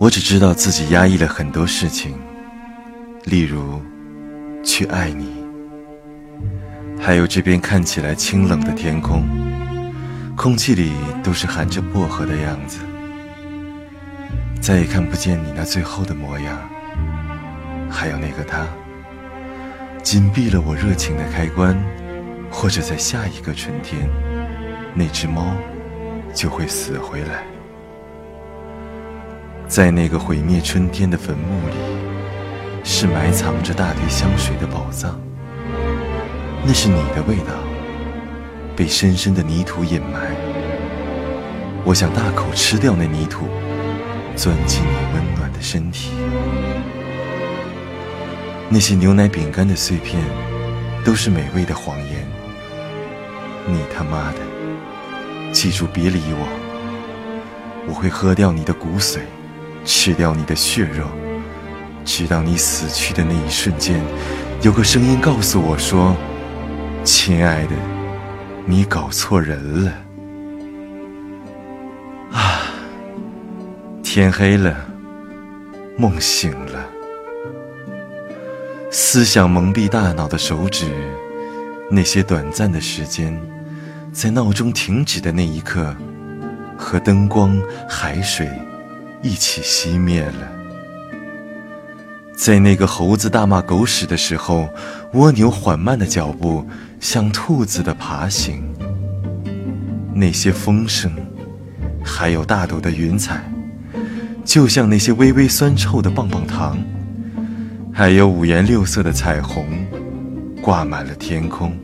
[0.00, 2.14] 我只知道自己压抑了很多事情，
[3.24, 3.82] 例如
[4.62, 5.26] 去爱你，
[7.00, 9.26] 还有这边看起来清冷的天空，
[10.36, 12.78] 空气里都是含着薄荷的样子，
[14.60, 16.56] 再也看不见你那最后的模样，
[17.90, 18.68] 还有那个他，
[20.04, 21.76] 紧闭了我热情的开关，
[22.52, 24.08] 或者在下一个春天，
[24.94, 25.56] 那只猫
[26.32, 27.57] 就会死回来。
[29.68, 31.74] 在那个毁灭春天的坟墓里，
[32.82, 35.20] 是埋藏着大堆香水的宝藏。
[36.64, 37.52] 那是你的味道，
[38.74, 40.34] 被深深的泥土掩埋。
[41.84, 43.46] 我想大口吃掉那泥土，
[44.34, 46.12] 钻进你温暖的身体。
[48.70, 50.22] 那些牛奶饼干的碎片，
[51.04, 52.26] 都是美味的谎言。
[53.66, 54.38] 你他妈的，
[55.52, 59.18] 记住别理我，我会喝掉你的骨髓。
[59.88, 61.06] 吃掉你的血肉，
[62.04, 63.98] 直到你死去的那一瞬间，
[64.60, 66.14] 有个声音告诉我说
[67.04, 67.72] ：“亲爱的，
[68.66, 69.92] 你搞错人了。”
[72.36, 72.68] 啊，
[74.02, 74.76] 天黑了，
[75.96, 76.84] 梦醒了，
[78.90, 80.84] 思想蒙蔽大脑的手指，
[81.90, 83.34] 那些短暂的时间，
[84.12, 85.96] 在闹钟停止的那一刻，
[86.76, 87.58] 和灯光、
[87.88, 88.46] 海水。
[89.22, 90.48] 一起熄灭了。
[92.36, 94.68] 在那个猴子大骂狗屎的时候，
[95.14, 96.64] 蜗牛缓慢的脚步
[97.00, 98.62] 像兔子的爬行。
[100.14, 101.10] 那些风声，
[102.04, 103.42] 还有大朵的云彩，
[104.44, 106.78] 就像那些微微酸臭的棒棒糖，
[107.92, 109.66] 还有五颜六色的彩虹，
[110.62, 111.76] 挂满了天空。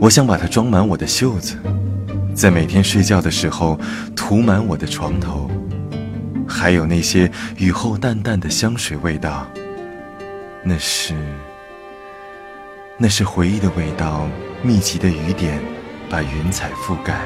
[0.00, 1.56] 我想把它装满我的袖子。
[2.34, 3.78] 在每天睡觉的时候，
[4.16, 5.48] 涂满我的床头，
[6.48, 9.46] 还有那些雨后淡淡的香水味道。
[10.64, 11.14] 那是，
[12.98, 14.28] 那是回忆的味道。
[14.62, 15.60] 密集的雨点
[16.08, 17.20] 把云彩覆盖，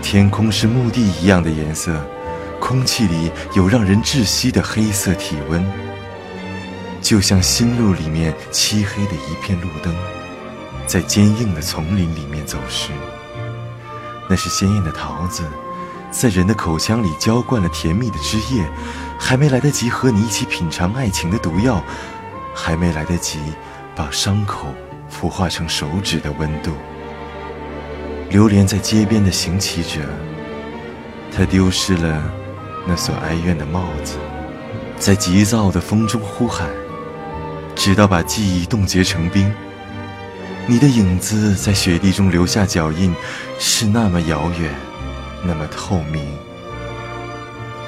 [0.00, 2.00] 天空是墓地一样的颜色，
[2.60, 5.64] 空气里有让人窒息的黑色体温，
[7.02, 9.92] 就像心路里面漆黑的一片路灯，
[10.88, 12.92] 在坚硬的丛林里面走失。
[14.28, 15.44] 那是鲜艳的桃子，
[16.10, 18.66] 在人的口腔里浇灌了甜蜜的汁液，
[19.18, 21.84] 还没来得及和你一起品尝爱情的毒药，
[22.54, 23.38] 还没来得及
[23.94, 24.74] 把伤口
[25.12, 26.72] 孵化成手指的温度。
[28.30, 30.00] 流连在街边的行乞者，
[31.30, 32.22] 他丢失了
[32.86, 34.16] 那所哀怨的帽子，
[34.98, 36.66] 在急躁的风中呼喊，
[37.74, 39.52] 直到把记忆冻结成冰。
[40.70, 43.14] 你的影子在雪地中留下脚印，
[43.58, 44.70] 是那么遥远，
[45.42, 46.22] 那么透明，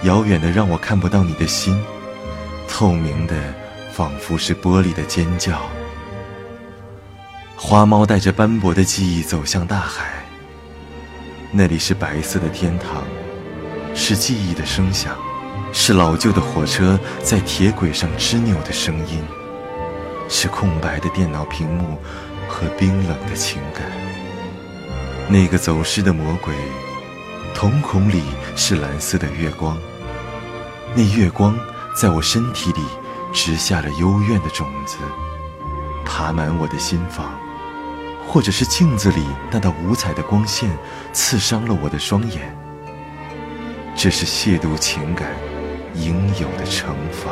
[0.04, 1.78] 遥远的让我看不到你的心，
[2.66, 3.34] 透明的
[3.92, 5.60] 仿佛是玻璃的尖叫。
[7.54, 10.24] 花猫带着斑驳的记忆走向大海，
[11.52, 13.04] 那里是白色的天堂，
[13.94, 15.14] 是记忆的声响，
[15.70, 19.22] 是老旧的火车在铁轨上吱扭的声音，
[20.30, 21.98] 是空白的电脑屏幕。
[22.50, 23.84] 和冰冷的情感，
[25.28, 26.52] 那个走失的魔鬼，
[27.54, 28.24] 瞳孔里
[28.56, 29.78] 是蓝色的月光。
[30.94, 31.56] 那月光
[31.94, 32.80] 在我身体里
[33.32, 34.96] 植下了幽怨的种子，
[36.04, 37.38] 爬满我的心房，
[38.26, 40.68] 或者是镜子里那道五彩的光线
[41.12, 42.54] 刺伤了我的双眼。
[43.94, 45.30] 这是亵渎情感
[45.94, 47.30] 应有的惩罚。